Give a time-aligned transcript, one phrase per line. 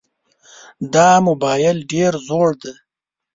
[0.93, 2.73] دا موبایل ډېر زوړ دی.